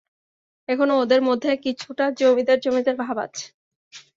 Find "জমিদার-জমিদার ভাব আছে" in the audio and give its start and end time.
2.19-3.45